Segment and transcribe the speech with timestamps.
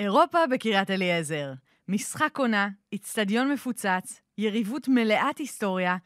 [0.00, 1.52] אירופה בקריית אליעזר.
[1.88, 5.96] משחק עונה, איצטדיון מפוצץ, יריבות מלאת היסטוריה,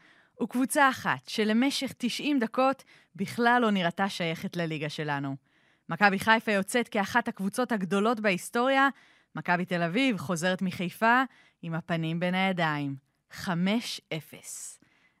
[0.43, 2.83] וקבוצה אחת שלמשך 90 דקות
[3.15, 5.35] בכלל לא נראתה שייכת לליגה שלנו.
[5.89, 8.89] מכבי חיפה יוצאת כאחת הקבוצות הגדולות בהיסטוריה,
[9.35, 11.23] מכבי תל אביב חוזרת מחיפה
[11.61, 12.95] עם הפנים בין הידיים.
[13.31, 13.45] 5-0.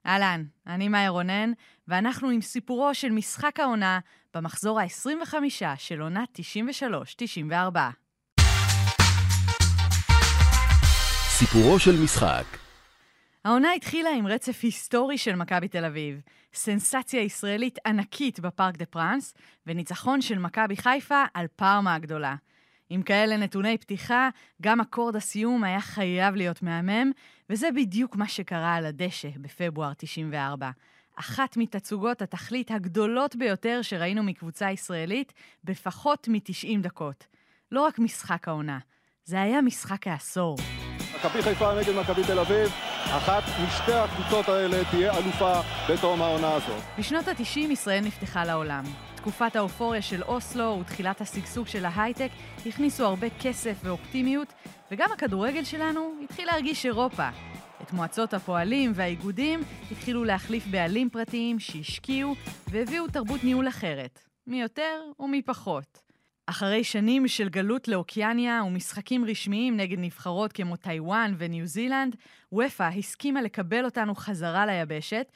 [0.05, 1.51] אהלן, אני מאיה רונן,
[1.87, 3.99] ואנחנו עם סיפורו של משחק העונה
[4.33, 5.33] במחזור ה-25
[5.77, 6.39] של עונת
[7.73, 8.04] 93-94.
[11.39, 12.45] סיפורו של משחק
[13.45, 16.21] העונה התחילה עם רצף היסטורי של מכבי תל אביב,
[16.53, 19.33] סנסציה ישראלית ענקית בפארק דה פרנס,
[19.67, 22.35] וניצחון של מכבי חיפה על פארמה הגדולה.
[22.89, 24.29] עם כאלה נתוני פתיחה,
[24.61, 27.11] גם אקורד הסיום היה חייב להיות מהמם,
[27.49, 30.69] וזה בדיוק מה שקרה על הדשא בפברואר 94.
[31.15, 37.27] אחת מתצוגות התכלית הגדולות ביותר שראינו מקבוצה ישראלית בפחות מ-90 דקות.
[37.71, 38.79] לא רק משחק העונה,
[39.25, 40.57] זה היה משחק העשור.
[41.15, 42.69] מכבי חיפה נגד מכבי תל אביב,
[43.03, 45.53] אחת משתי הקבוצות האלה תהיה אלופה
[45.89, 46.83] בתום העונה הזאת.
[46.99, 48.83] בשנות ה-90 ישראל נפתחה לעולם.
[49.15, 52.29] תקופת האופוריה של אוסלו ותחילת השגשוג של ההייטק
[52.65, 54.53] הכניסו הרבה כסף ואופטימיות,
[54.91, 57.29] וגם הכדורגל שלנו התחיל להרגיש אירופה.
[57.81, 62.35] את מועצות הפועלים והאיגודים התחילו להחליף בעלים פרטיים שהשקיעו
[62.67, 66.04] והביאו תרבות ניהול אחרת, מי יותר ומי פחות.
[66.47, 72.15] אחרי שנים של גלות לאוקיאניה ומשחקים רשמיים נגד נבחרות כמו טיוואן וניו זילנד,
[72.53, 75.31] ופא הסכימה לקבל אותנו חזרה ליבשת,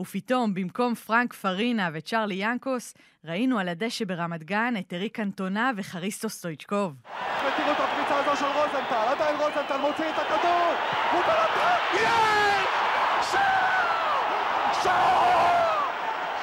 [0.00, 6.28] ופתאום, במקום פרנק פרינה וצ'רלי ינקוס, ראינו על הדשא ברמת גן את אריק אנטונה וחריסטו
[6.28, 6.92] סטויצ'קוב.
[7.02, 10.72] ותראו את הפריצה הזו של רוזנטל, עדיין רוזנטל מוציא את הכדור,
[11.12, 13.30] הוא בלטה, יש!
[13.32, 14.82] שער!
[14.82, 15.80] שער!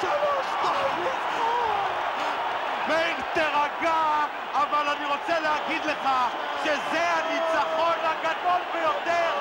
[0.02, 1.92] שלוש, שתיים, ניצחון!
[2.88, 6.10] מאיר, תירגע, אבל אני רוצה להגיד לך
[6.64, 9.32] שזה הניצחון הגדול ביותר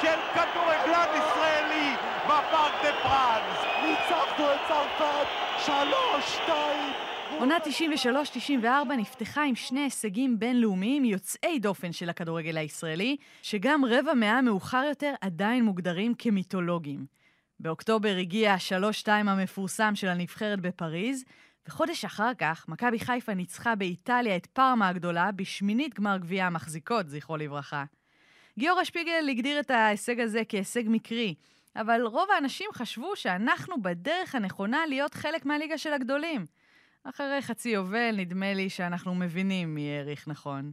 [0.00, 3.58] של כדורגלן ישראלי בפארק דה פרנס.
[3.82, 5.26] ניצחנו את צרפת,
[5.58, 6.92] שלוש, שתיים.
[7.38, 7.56] עונה
[8.92, 14.84] 93-94 נפתחה עם שני הישגים בינלאומיים יוצאי דופן של הכדורגל הישראלי, שגם רבע מאה מאוחר
[14.88, 17.06] יותר עדיין מוגדרים כמיתולוגיים.
[17.60, 21.24] באוקטובר הגיע ה-3-2 המפורסם של הנבחרת בפריז,
[21.68, 27.36] וחודש אחר כך מכבי חיפה ניצחה באיטליה את פארמה הגדולה בשמינית גמר גביע המחזיקות, זכרו
[27.36, 27.84] לברכה.
[28.58, 31.34] גיורא שפיגל הגדיר את ההישג הזה כהישג מקרי,
[31.76, 36.46] אבל רוב האנשים חשבו שאנחנו בדרך הנכונה להיות חלק מהליגה של הגדולים.
[37.04, 40.72] אחרי חצי יובל נדמה לי שאנחנו מבינים מי העריך נכון.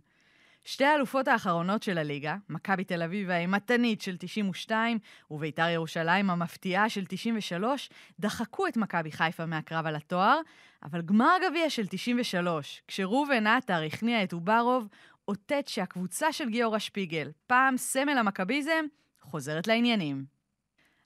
[0.68, 4.98] שתי האלופות האחרונות של הליגה, מכבי תל אביב האימתנית של 92
[5.32, 7.90] וביתר ירושלים המפתיעה של 93,
[8.20, 10.40] דחקו את מכבי חיפה מהקרב על התואר,
[10.84, 14.88] אבל גמר גביע של 93, כשראובן עטר הכניע את אוברוב,
[15.28, 18.86] אותת שהקבוצה של גיורא שפיגל, פעם סמל המכביזם,
[19.22, 20.24] חוזרת לעניינים.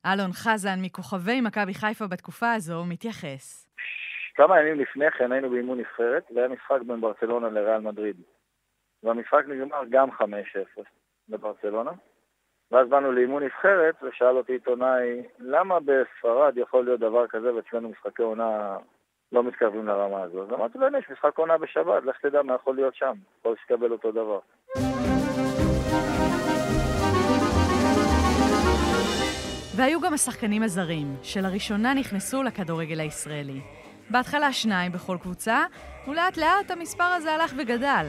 [0.06, 3.68] אלון חזן, מכוכבי מכבי חיפה בתקופה הזו, מתייחס.
[4.36, 8.16] כמה ימים לפני כן היינו באימון נבחרת, והיה משחק בין ברצלונה לריאל מדריד.
[9.04, 10.24] והמשחק נגמר גם 5-0
[11.30, 11.92] בברצלונה.
[12.72, 18.24] ואז באנו לאימון נבחרת, ושאל אותי עיתונאי, למה בספרד יכול להיות דבר כזה ואצלנו משחקי
[18.24, 18.78] עונה
[19.32, 20.44] לא מתקרבים לרמה הזו?
[20.44, 23.92] אז אמרתי לו, יש משחק עונה בשבת, לך תדע מה יכול להיות שם, יכול שתקבל
[23.92, 24.40] אותו דבר.
[29.76, 33.62] והיו גם השחקנים הזרים, שלראשונה נכנסו לכדורגל הישראלי.
[34.10, 35.60] בהתחלה שניים בכל קבוצה,
[36.08, 38.06] ולאט לאט המספר הזה הלך וגדל.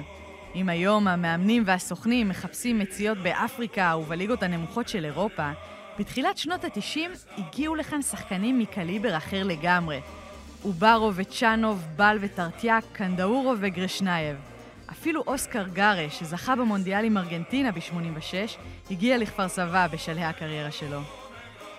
[0.54, 5.50] אם היום המאמנים והסוכנים מחפשים מציאות באפריקה ובליגות הנמוכות של אירופה,
[5.98, 10.00] בתחילת שנות ה-90 הגיעו לכאן שחקנים מקליבר אחר לגמרי.
[10.64, 14.36] אוברוב וצ'אנוב, בל וטרטיאק, קנדאורו וגרשנייב.
[14.90, 18.34] אפילו אוסקר גארה, שזכה במונדיאל עם ארגנטינה ב-86,
[18.90, 21.00] הגיע לכפר סבא בשלהי הקריירה שלו.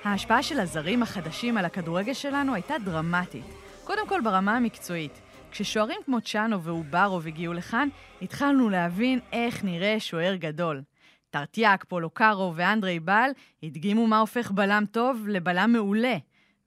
[0.04, 3.46] ההשפעה של הזרים החדשים על הכדורגל שלנו הייתה דרמטית.
[3.84, 5.23] קודם כל ברמה המקצועית.
[5.54, 7.90] כששוערים כמו צ'אנוב ואוברוב הגיעו לכאן,
[8.22, 10.82] התחלנו להבין איך נראה שוער גדול.
[11.30, 13.30] טרטיאק, פולוקרוב ואנדרי בל
[13.64, 16.18] הדגימו מה הופך בלם טוב לבלם מעולה.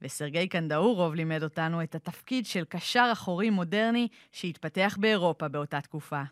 [0.03, 6.23] וסרגי קנדאורוב לימד אותנו את התפקיד של קשר אחורי מודרני שהתפתח באירופה באותה תקופה.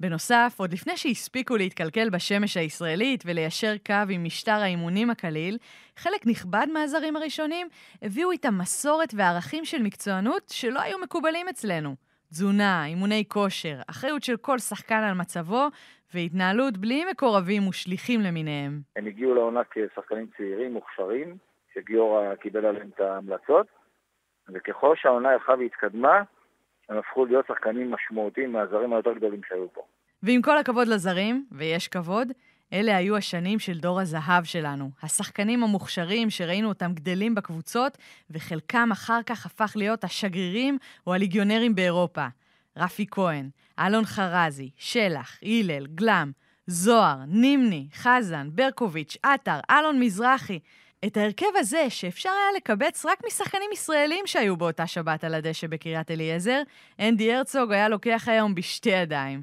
[0.00, 5.58] בנוסף, עוד לפני שהספיקו להתקלקל בשמש הישראלית וליישר קו עם משטר האימונים הקליל,
[5.96, 7.68] חלק נכבד מהזרים הראשונים
[8.02, 11.94] הביאו איתם מסורת וערכים של מקצוענות שלא היו מקובלים אצלנו.
[12.30, 15.66] תזונה, אימוני כושר, אחריות של כל שחקן על מצבו,
[16.14, 18.80] והתנהלות בלי מקורבים ושליחים למיניהם.
[18.96, 21.36] הם הגיעו לעונה כשחקנים צעירים, מוכשרים,
[21.74, 23.66] שגיורא קיבל עליהם את ההמלצות,
[24.48, 26.22] וככל שהעונה הלכה והתקדמה,
[26.88, 29.80] הם הפכו להיות שחקנים משמעותיים מהזרים היותר גדולים שהיו פה.
[30.22, 32.32] ועם כל הכבוד לזרים, ויש כבוד,
[32.72, 34.90] אלה היו השנים של דור הזהב שלנו.
[35.02, 37.98] השחקנים המוכשרים שראינו אותם גדלים בקבוצות,
[38.30, 42.26] וחלקם אחר כך הפך להיות השגרירים או הליגיונרים באירופה.
[42.76, 43.48] רפי כהן,
[43.78, 46.30] אלון חרזי, שלח, הלל, גלם,
[46.66, 50.58] זוהר, נימני, חזן, ברקוביץ', עטר, אלון מזרחי.
[51.06, 56.10] את ההרכב הזה, שאפשר היה לקבץ רק משחקנים ישראלים שהיו באותה שבת על הדשא בקריית
[56.10, 56.62] אליעזר,
[57.00, 59.42] אנדי הרצוג היה לוקח היום בשתי ידיים.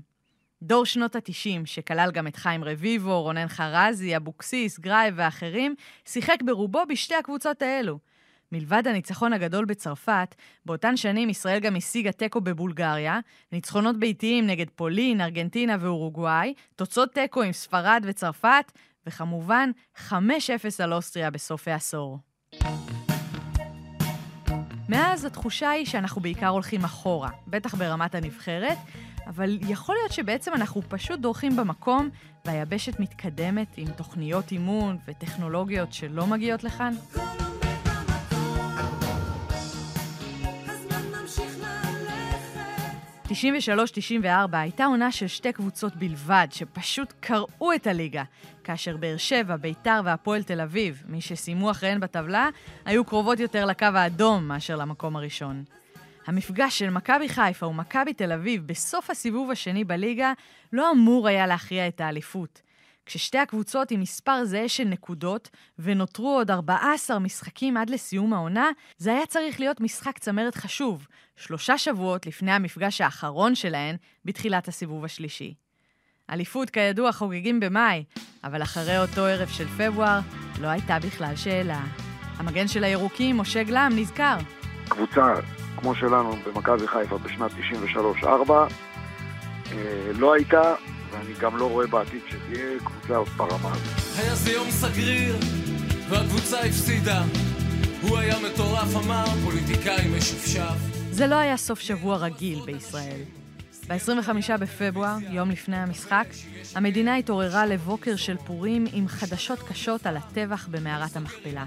[0.61, 5.75] דור שנות ה-90, שכלל גם את חיים רביבו, רונן חרזי, אבוקסיס, גרייב ואחרים,
[6.05, 7.99] שיחק ברובו בשתי הקבוצות האלו.
[8.51, 10.35] מלבד הניצחון הגדול בצרפת,
[10.65, 13.19] באותן שנים ישראל גם השיגה תיקו בבולגריה,
[13.51, 18.71] ניצחונות ביתיים נגד פולין, ארגנטינה ואורוגוואי, תוצאות תיקו עם ספרד וצרפת,
[19.07, 19.69] וכמובן
[20.09, 20.11] 5-0
[20.83, 22.19] על אוסטריה בסוף העשור.
[24.89, 28.77] מאז התחושה היא שאנחנו בעיקר הולכים אחורה, בטח ברמת הנבחרת,
[29.27, 32.09] אבל יכול להיות שבעצם אנחנו פשוט דורכים במקום
[32.45, 36.93] והיבשת מתקדמת עם תוכניות אימון וטכנולוגיות שלא מגיעות לכאן?
[43.35, 48.23] 93-94 הייתה עונה של שתי קבוצות בלבד, שפשוט קרעו את הליגה,
[48.63, 52.49] כאשר באר שבע, ביתר והפועל תל אביב, מי שסיימו אחריהן בטבלה,
[52.85, 55.63] היו קרובות יותר לקו האדום מאשר למקום הראשון.
[56.27, 60.33] המפגש של מכבי חיפה ומכבי תל אביב בסוף הסיבוב השני בליגה
[60.73, 62.61] לא אמור היה להכריע את האליפות.
[63.05, 65.49] כששתי הקבוצות עם מספר זהה של נקודות,
[65.79, 71.77] ונותרו עוד 14 משחקים עד לסיום העונה, זה היה צריך להיות משחק צמרת חשוב, שלושה
[71.77, 75.53] שבועות לפני המפגש האחרון שלהן, בתחילת הסיבוב השלישי.
[76.29, 78.03] אליפות, כידוע, חוגגים במאי,
[78.43, 80.19] אבל אחרי אותו ערב של פברואר,
[80.61, 81.83] לא הייתה בכלל שאלה.
[82.37, 84.37] המגן של הירוקים, משה גלם, נזכר.
[84.89, 85.33] קבוצה
[85.77, 87.51] כמו שלנו במכבי חיפה בשנת
[88.23, 88.51] 93-4
[89.71, 90.75] אה, לא הייתה
[91.11, 94.17] ואני גם לא רואה בעתיד שתהיה קבוצה עוד ברמה הזאת.
[94.17, 95.35] היה זה יום סגריר,
[96.09, 97.23] והקבוצה הפסידה.
[98.01, 100.75] הוא היה מטורף, אמר, פוליטיקאי משופשף.
[101.11, 103.21] זה לא היה סוף שבוע רגיל בישראל.
[103.87, 106.27] ב-25 בפברואר, יום לפני המשחק,
[106.75, 111.65] המדינה התעוררה לבוקר של פורים עם חדשות קשות על הטבח במערת המכפלה.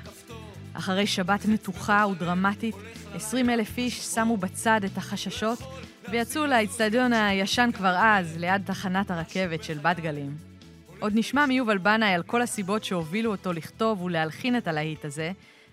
[0.72, 2.74] אחרי שבת מתוחה ודרמטית,
[3.14, 5.58] 20 אלף איש שמו בצד את החששות
[6.10, 10.36] ויצאו לאצטדיון הישן כבר אז, ליד תחנת הרכבת של בת גלים.
[11.00, 15.32] עוד נשמע מיובל בנאי על כל הסיבות שהובילו אותו לכתוב ולהלחין את הלהיט הזה,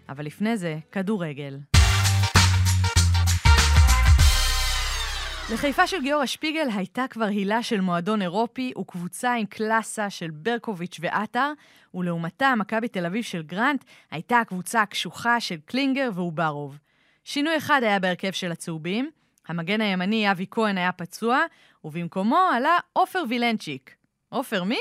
[0.10, 1.58] אבל לפני זה, כדורגל.
[5.54, 10.98] לחיפה של גיורא שפיגל הייתה כבר הילה של מועדון אירופי וקבוצה עם קלאסה של ברקוביץ'
[11.02, 11.52] ועטר,
[11.94, 16.78] ולעומתה מכבי תל אביב של גרנט הייתה הקבוצה הקשוחה של קלינגר ואוברוב.
[17.24, 19.10] שינוי אחד היה בהרכב של הצהובים,
[19.48, 21.40] המגן הימני אבי כהן היה פצוע,
[21.84, 23.96] ובמקומו עלה עופר וילנצ'יק.
[24.30, 24.80] עופר מי?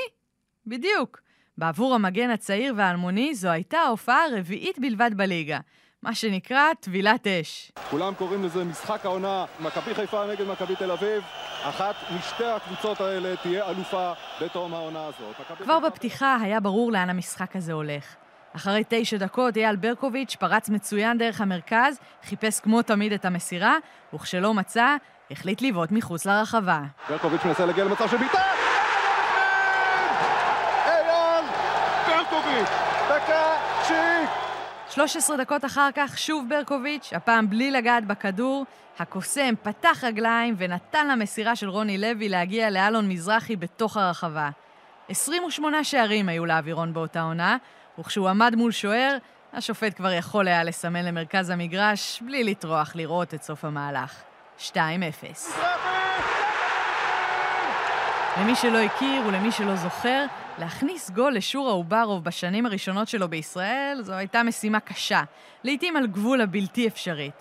[0.67, 1.21] בדיוק.
[1.57, 5.59] בעבור המגן הצעיר והאלמוני זו הייתה ההופעה הרביעית בלבד בליגה.
[6.03, 7.71] מה שנקרא טבילת אש.
[7.89, 11.23] כולם קוראים לזה משחק העונה, מכבי חיפה נגד מכבי תל אביב.
[11.63, 15.35] אחת משתי הקבוצות האלה תהיה אלופה בתום העונה הזאת.
[15.57, 18.15] כבר בפתיחה היה ברור לאן המשחק הזה הולך.
[18.55, 23.77] אחרי תשע דקות אייל ברקוביץ' פרץ מצוין דרך המרכז, חיפש כמו תמיד את המסירה,
[24.13, 24.95] וכשלא מצא,
[25.31, 26.81] החליט לבעוט מחוץ לרחבה.
[27.09, 28.41] ברקוביץ' מנסה להגיע למצב של בעיטה!
[30.85, 31.05] אייל
[32.07, 32.69] ברקוביץ'!
[33.09, 34.29] דקה תשיעית!
[34.89, 38.65] 13 דקות אחר כך שוב ברקוביץ', הפעם בלי לגעת בכדור,
[38.99, 44.49] הקוסם פתח רגליים ונתן למסירה של רוני לוי להגיע לאלון מזרחי בתוך הרחבה.
[45.09, 47.57] 28 שערים היו לאווירון באותה עונה,
[47.99, 49.17] וכשהוא עמד מול שוער,
[49.53, 54.21] השופט כבר יכול היה לסמן למרכז המגרש בלי לטרוח לראות את סוף המהלך.
[54.59, 54.75] 2-0.
[58.37, 60.25] למי שלא הכיר ולמי שלא זוכר,
[60.57, 65.23] להכניס גול לשורה אוברוב בשנים הראשונות שלו בישראל זו הייתה משימה קשה,
[65.63, 67.33] לעתים על גבול הבלתי אפשרית.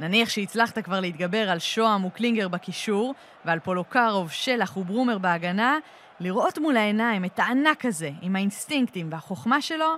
[0.00, 3.14] נניח שהצלחת כבר להתגבר על שוהם וקלינגר בקישור,
[3.44, 5.78] ועל פולוקרוב, שלח וברומר בהגנה,
[6.20, 9.94] לראות מול העיניים את הענק הזה, עם האינסטינקטים והחוכמה שלו,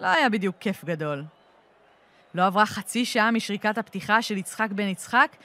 [0.00, 1.24] לא היה בדיוק כיף גדול.
[2.34, 5.36] לא עברה חצי שעה משריקת הפתיחה של יצחק בן יצחק,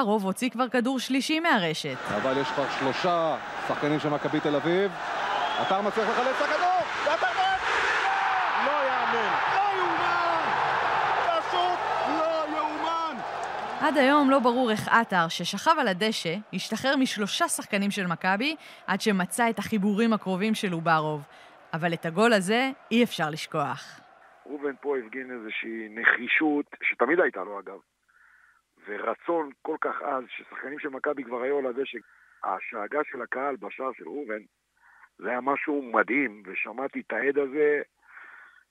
[0.00, 1.96] רוב הוציא כבר כדור שלישי מהרשת.
[2.16, 3.36] אבל יש כבר שלושה
[3.68, 4.92] שחקנים של מכבי תל אביב.
[5.58, 6.84] עטר מצליח לחלץ את!
[7.06, 7.60] ועטר מת!
[8.66, 9.32] לא יאמן!
[9.56, 10.42] לא יאומן!
[11.26, 13.16] פשוט לא יאומן!
[13.80, 18.56] עד היום לא ברור איך עטר, ששכב על הדשא, השתחרר משלושה שחקנים של מכבי,
[18.86, 21.22] עד שמצא את החיבורים הקרובים של אוברוב.
[21.72, 24.00] אבל את הגול הזה אי אפשר לשכוח.
[24.46, 27.78] ראובן פה הפגין איזושהי נחישות, שתמיד הייתה לו אגב,
[28.86, 31.98] ורצון כל כך עז, ששחקנים של מכבי כבר היו על הדשא.
[32.44, 34.42] השאגה של הקהל בשער של ראובן,
[35.18, 37.82] זה היה משהו מדהים, ושמעתי את העד הזה,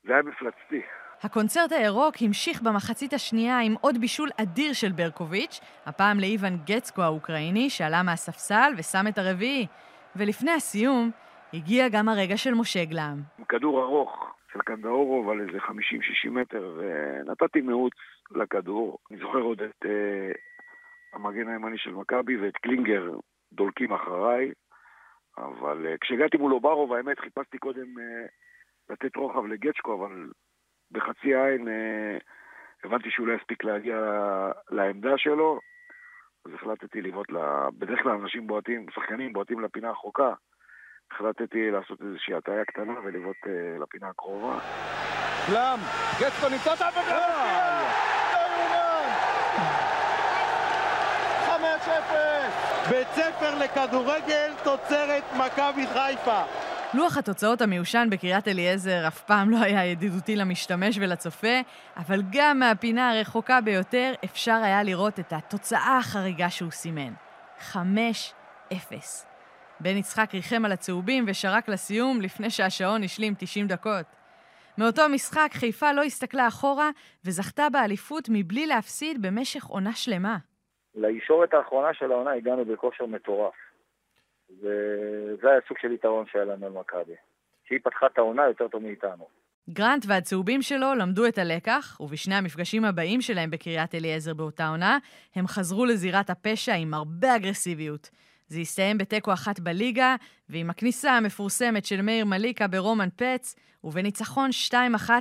[0.04, 0.82] זה היה מפלצתי.
[1.24, 7.70] הקונצרט הירוק המשיך במחצית השנייה עם עוד בישול אדיר של ברקוביץ', הפעם לאיוון גצקו האוקראיני,
[7.70, 9.68] שעלה מהספסל ושם את הרביעי.
[10.16, 11.12] ולפני הסיום,
[11.54, 13.18] הגיע גם הרגע של משה גלם.
[13.50, 17.94] כדור ארוך של קנדאורוב על איזה 50-60 מטר, ונתתי מיעוץ
[18.32, 18.98] לכדור.
[19.12, 20.32] אני זוכר עוד את אה,
[21.14, 23.04] המגן הימני של מכבי ואת קלינגר
[23.54, 24.52] דולקים אחריי,
[25.38, 28.26] אבל אה, כשהגעתי מול אוברוב, האמת, חיפשתי קודם אה,
[28.90, 30.30] לתת רוחב לגצ'קו, אבל
[30.92, 32.18] בחצי עין אה,
[32.84, 33.98] הבנתי שהוא לא יספיק להגיע
[34.72, 35.60] לעמדה שלו,
[36.46, 37.38] אז החלטתי לבעוט ל...
[37.78, 40.34] בדרך כלל אנשים בועטים, שחקנים בועטים לפינה הרחוקה.
[41.12, 44.60] החלטתי לעשות איזושהי הטעיה קטנה ולבעוט אה, לפינה הקרובה.
[45.50, 45.80] בלם,
[46.20, 46.96] גצקו נמצא ובלם!
[48.34, 49.10] לא יאומן!
[51.48, 52.90] 5-0!
[52.90, 56.65] בית ספר לכדורגל תוצרת מכבי חיפה.
[56.96, 61.58] לוח התוצאות המיושן בקריית אליעזר אף פעם לא היה ידידותי למשתמש ולצופה,
[61.98, 67.14] אבל גם מהפינה הרחוקה ביותר אפשר היה לראות את התוצאה החריגה שהוא סימן.
[67.74, 67.76] 5-0.
[69.80, 74.06] בן יצחק ריחם על הצהובים ושרק לסיום לפני שהשעון השלים 90 דקות.
[74.78, 76.90] מאותו משחק חיפה לא הסתכלה אחורה
[77.26, 80.38] וזכתה באליפות מבלי להפסיד במשך עונה שלמה.
[80.96, 83.54] לישורת האחרונה של העונה הגענו בכושר מטורף.
[84.50, 87.16] וזה היה סוג של יתרון שהיה לנו על מכבי.
[87.68, 89.28] שהיא פתחה את העונה יותר טוב מאיתנו.
[89.70, 94.98] גרנט והצהובים שלו למדו את הלקח, ובשני המפגשים הבאים שלהם בקריית אליעזר באותה עונה,
[95.36, 98.10] הם חזרו לזירת הפשע עם הרבה אגרסיביות.
[98.48, 100.16] זה הסתיים בתיקו אחת בליגה,
[100.50, 104.76] ועם הכניסה המפורסמת של מאיר מליקה ברומן פץ, ובניצחון 2-1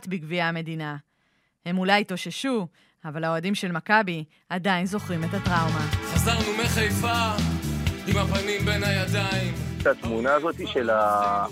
[0.09, 0.97] בגביע המדינה.
[1.66, 2.66] הם אולי התאוששו,
[3.04, 5.85] אבל האוהדים של מכבי עדיין זוכרים את הטראומה.
[6.14, 7.53] חזרנו מחיפה
[8.06, 9.54] עם הפנים בין הידיים.
[9.82, 11.46] את התמונה הזאת של, ה...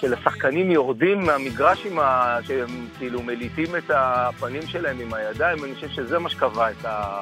[0.00, 2.38] של השחקנים יורדים מהמגרש עם ה...
[2.46, 7.14] שהם כאילו מליטים את הפנים שלהם עם הידיים, אני חושב שזה מה שקבע את ה...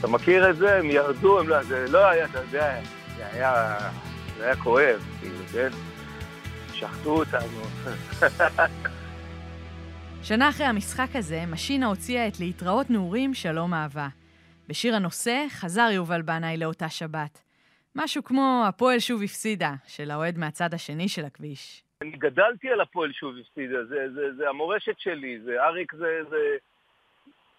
[0.00, 0.78] אתה מכיר את זה?
[0.78, 1.62] הם ירדו, הם לא...
[1.62, 2.74] זה לא היה, אתה יודע,
[3.16, 3.78] זה היה,
[4.38, 5.68] זה היה כואב, כאילו, כן?
[6.72, 7.62] שחטו אותנו.
[10.22, 14.08] שנה אחרי המשחק הזה, משינה הוציאה את להתראות נעורים שלום אהבה.
[14.68, 17.42] בשיר הנושא חזר יובל בנאי לאותה שבת.
[17.96, 21.82] משהו כמו הפועל שוב הפסידה, של האוהד מהצד השני של הכביש.
[22.02, 26.20] אני גדלתי על הפועל שוב הפסידה, זה, זה, זה המורשת שלי, זה אריק זה...
[26.30, 26.36] זה...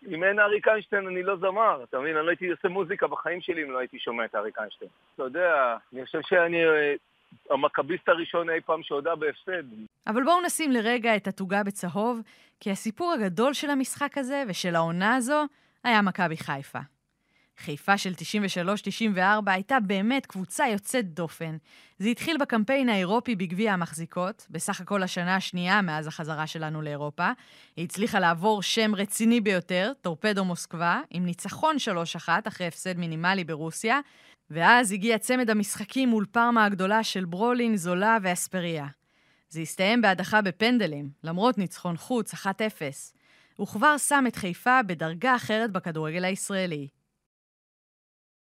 [0.08, 2.18] אם אין אריק איינשטיין אני לא זמר, אתה מבין?
[2.18, 4.92] אני לא הייתי עושה מוזיקה בחיים שלי אם לא הייתי שומע את אריק איינשטיין.
[5.16, 6.94] אתה יודע, אני חושב שאני אה,
[7.50, 9.64] המכביסט הראשון אי פעם שהודה בהפסד.
[10.08, 12.22] אבל בואו נשים לרגע את התוגה בצהוב,
[12.60, 15.46] כי הסיפור הגדול של המשחק הזה ושל העונה הזו
[15.84, 16.80] היה מכבי חיפה.
[17.58, 18.14] חיפה של
[19.16, 21.58] 93-94 הייתה באמת קבוצה יוצאת דופן.
[22.00, 27.32] זה התחיל בקמפיין האירופי בגביע המחזיקות, בסך הכל השנה השנייה מאז החזרה שלנו לאירופה.
[27.76, 31.76] היא הצליחה לעבור שם רציני ביותר, טורפדו מוסקבה, עם ניצחון
[32.26, 34.00] 3-1 אחרי הפסד מינימלי ברוסיה,
[34.50, 38.88] ואז הגיע צמד המשחקים מול פרמה הגדולה של ברולין, זולה ואספריה.
[39.50, 42.48] זה הסתיים בהדחה בפנדלים, למרות ניצחון חוץ 1-0.
[43.56, 46.88] הוא כבר שם את חיפה בדרגה אחרת בכדורגל הישראלי.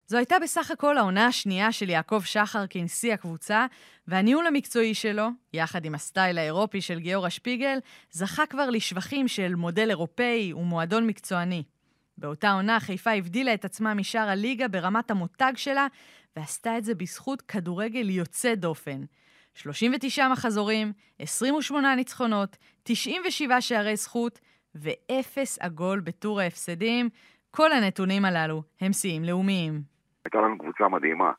[0.07, 3.66] זו הייתה בסך הכל העונה השנייה של יעקב שחר כנשיא הקבוצה,
[4.07, 7.78] והניהול המקצועי שלו, יחד עם הסטייל האירופי של גיורא שפיגל,
[8.11, 11.62] זכה כבר לשבחים של מודל אירופאי ומועדון מקצועני.
[12.19, 15.87] באותה עונה חיפה הבדילה את עצמה משאר הליגה ברמת המותג שלה,
[16.37, 19.04] ועשתה את זה בזכות כדורגל יוצא דופן.
[19.54, 24.40] 39 מחזורים, 28 ניצחונות, 97 שערי זכות
[24.75, 27.09] ואפס עגול בטור ההפסדים.
[27.50, 29.83] כל הנתונים הללו הם שיאים לאומיים.
[30.25, 31.33] הייתה לנו קבוצה מדהימה.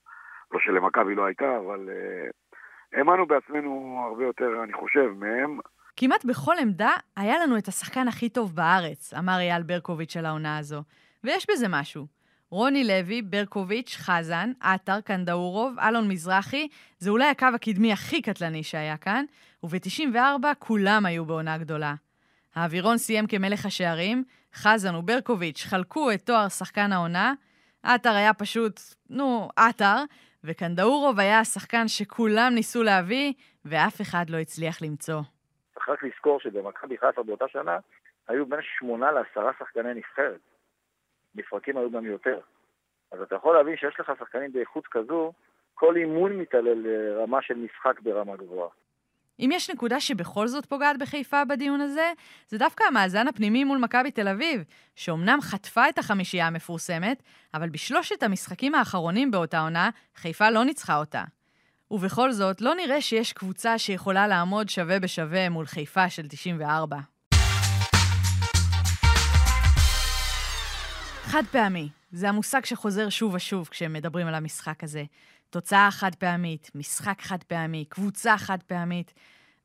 [0.51, 2.57] לא שלמכבי לא הייתה, אבל uh,
[2.93, 5.59] האמנו בעצמנו הרבה יותר, אני חושב, מהם.
[5.97, 10.57] כמעט בכל עמדה היה לנו את השחקן הכי טוב בארץ, אמר אייל ברקוביץ' על העונה
[10.57, 10.83] הזו.
[11.23, 12.07] ויש בזה משהו.
[12.49, 18.97] רוני לוי, ברקוביץ', חזן, עטר, קנדאורוב, אלון מזרחי, זה אולי הקו הקדמי הכי קטלני שהיה
[18.97, 19.25] כאן,
[19.63, 20.17] וב-94
[20.59, 21.93] כולם היו בעונה גדולה.
[22.55, 27.33] האווירון סיים כמלך השערים, חזן וברקוביץ' חלקו את תואר שחקן העונה,
[27.83, 28.79] עטר היה פשוט,
[29.09, 29.95] נו, עטר,
[30.43, 33.33] וקנדאורוב היה השחקן שכולם ניסו להביא,
[33.65, 35.21] ואף אחד לא הצליח למצוא.
[35.73, 37.77] צריך רק לזכור שבמכבי חיפה באותה שנה
[38.27, 40.39] היו בין שמונה לעשרה שחקני נבחרת.
[41.35, 42.39] מפרקים היו גם יותר.
[43.11, 45.33] אז אתה יכול להבין שיש לך שחקנים באיכות כזו,
[45.73, 48.69] כל אימון מתעלל לרמה של משחק ברמה גבוהה.
[49.39, 52.11] אם יש נקודה שבכל זאת פוגעת בחיפה בדיון הזה,
[52.49, 54.63] זה דווקא המאזן הפנימי מול מכבי תל אביב,
[54.95, 57.23] שאומנם חטפה את החמישייה המפורסמת,
[57.53, 61.23] אבל בשלושת המשחקים האחרונים באותה עונה, חיפה לא ניצחה אותה.
[61.91, 66.97] ובכל זאת, לא נראה שיש קבוצה שיכולה לעמוד שווה בשווה מול חיפה של 94.
[71.23, 75.03] חד פעמי, זה המושג שחוזר שוב ושוב כשמדברים על המשחק הזה.
[75.53, 79.13] תוצאה חד פעמית, משחק חד פעמי, קבוצה חד פעמית.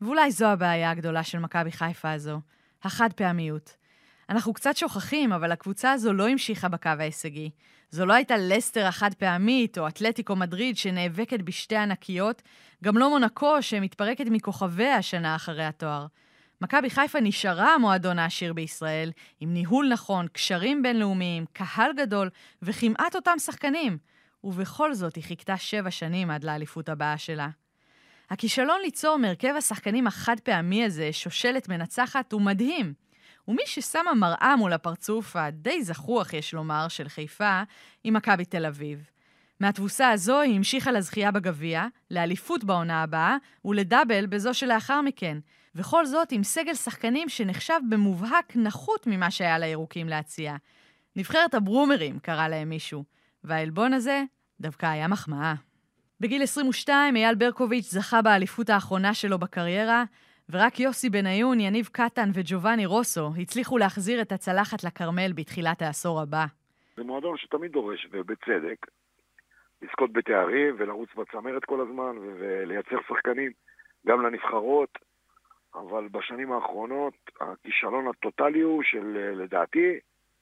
[0.01, 2.41] ואולי זו הבעיה הגדולה של מכבי חיפה הזו,
[2.83, 3.77] החד פעמיות.
[4.29, 7.51] אנחנו קצת שוכחים, אבל הקבוצה הזו לא המשיכה בקו ההישגי.
[7.91, 12.43] זו לא הייתה לסטר החד פעמית, או אתלטיקו מדריד שנאבקת בשתי ענקיות,
[12.85, 16.07] גם לא מונקו שמתפרקת מכוכביה השנה אחרי התואר.
[16.61, 22.31] מכבי חיפה נשארה המועדון העשיר בישראל, עם ניהול נכון, קשרים בינלאומיים, קהל גדול
[22.63, 23.99] וכמעט אותם שחקנים.
[24.45, 27.49] ובכל זאת היא חיכתה שבע שנים עד לאליפות הבאה שלה.
[28.31, 32.95] הכישלון ליצור מרכב השחקנים החד פעמי הזה, שושלת מנצחת, הוא מדהים.
[33.49, 37.63] ומי ששמה מראה מול הפרצוף הדי זחוח, יש לומר, של חיפה,
[38.05, 39.11] היא מכבי תל אביב.
[39.61, 45.39] מהתבוסה הזו היא המשיכה לזכייה בגביע, לאליפות בעונה הבאה ולדאבל בזו שלאחר מכן,
[45.75, 50.57] וכל זאת עם סגל שחקנים שנחשב במובהק נחות ממה שהיה לירוקים להציע.
[51.17, 53.05] נבחרת הברומרים, קרא להם מישהו,
[53.49, 54.23] והעלבון הזה
[54.61, 55.55] דווקא היה מחמאה.
[56.21, 60.05] בגיל 22 אייל ברקוביץ' זכה באליפות האחרונה שלו בקריירה,
[60.51, 66.45] ורק יוסי בניון, יניב קטן וג'ובאני רוסו הצליחו להחזיר את הצלחת לכרמל בתחילת העשור הבא.
[66.97, 68.87] זה מועדון שתמיד דורש, ובצדק,
[69.83, 73.53] לזכות בתארים ולרוץ בצמרת כל הזמן ולייצר שחקנים
[74.07, 74.99] גם לנבחרות,
[75.75, 79.99] אבל בשנים האחרונות הכישלון הטוטלי הוא של, לדעתי,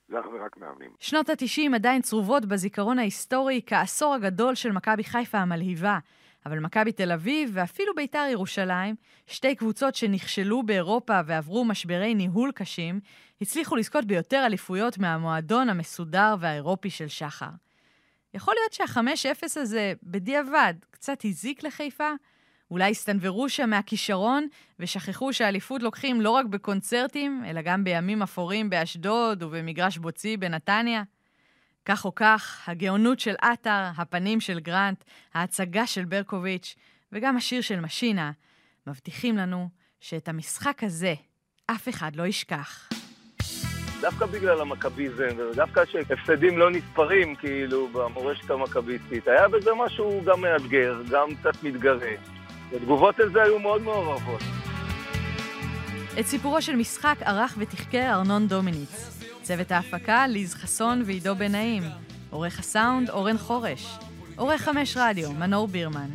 [0.09, 0.91] זה אך ורק מאמנים.
[1.01, 5.99] שנות ה-90 עדיין צרובות בזיכרון ההיסטורי כעשור הגדול של מכבי חיפה המלהיבה.
[6.47, 8.95] אבל מכבי תל אביב ואפילו ביתר ירושלים,
[9.27, 13.01] שתי קבוצות שנכשלו באירופה ועברו משברי ניהול קשים,
[13.41, 17.51] הצליחו לזכות ביותר אליפויות מהמועדון המסודר והאירופי של שחר.
[18.35, 22.11] יכול להיות שה-5-0 הזה, בדיעבד, קצת הזיק לחיפה?
[22.70, 24.46] אולי הסתנוורו שם מהכישרון
[24.80, 31.02] ושכחו שהאליפות לוקחים לא רק בקונצרטים, אלא גם בימים אפורים באשדוד ובמגרש בוצי בנתניה?
[31.85, 36.74] כך או כך, הגאונות של עטר, הפנים של גרנט, ההצגה של ברקוביץ'
[37.12, 38.33] וגם השיר של משינה
[38.87, 39.68] מבטיחים לנו
[40.00, 41.14] שאת המשחק הזה
[41.66, 42.88] אף אחד לא ישכח.
[44.00, 51.02] דווקא בגלל המכביזם, ודווקא שהפסדים לא נספרים, כאילו, במורשת המכביסטית, היה בזה משהו גם מאתגר,
[51.11, 52.36] גם קצת מתגרה.
[52.72, 54.40] ותגובות על זה היו מאוד מעורבות.
[56.20, 59.20] את סיפורו של משחק ערך ותחקר ארנון דומיניץ.
[59.42, 61.83] צוות ההפקה, ליז חסון ועידו בן נעים.
[62.31, 63.98] עורך הסאונד, אורן חורש.
[64.37, 66.11] עורך חמש רדיו, מנור בירמן.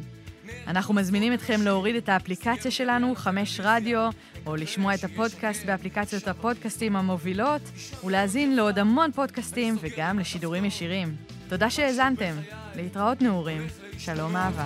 [0.67, 4.09] אנחנו מזמינים אתכם להוריד את האפליקציה שלנו, חמש רדיו,
[4.45, 7.61] או לשמוע את הפודקאסט באפליקציות הפודקאסטים המובילות,
[8.03, 11.15] ולהאזין לעוד המון פודקאסטים וגם לשידורים ישירים.
[11.49, 12.33] תודה שהאזנתם.
[12.75, 13.67] להתראות נעורים.
[13.97, 14.65] שלום אהבה.